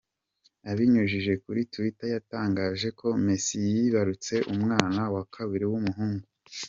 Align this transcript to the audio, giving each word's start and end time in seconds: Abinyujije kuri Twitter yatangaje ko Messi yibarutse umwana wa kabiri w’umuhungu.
Abinyujije 0.71 1.33
kuri 1.43 1.59
Twitter 1.71 2.09
yatangaje 2.15 2.87
ko 2.99 3.07
Messi 3.25 3.57
yibarutse 3.75 4.33
umwana 4.53 5.01
wa 5.15 5.23
kabiri 5.35 5.65
w’umuhungu. 5.71 6.25